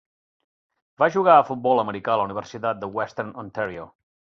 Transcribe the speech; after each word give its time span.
Va 1.03 1.09
jugar 1.17 1.37
a 1.39 1.45
futbol 1.51 1.85
americà 1.85 2.17
a 2.17 2.19
la 2.23 2.27
University 2.31 2.73
of 2.75 3.01
Western 3.01 3.41
Ontario. 3.49 3.93